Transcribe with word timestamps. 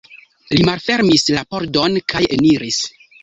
Li 0.53 0.63
malfermis 0.69 1.25
la 1.35 1.43
pordon 1.55 1.99
kaj 2.15 2.23
eniris. 2.39 2.81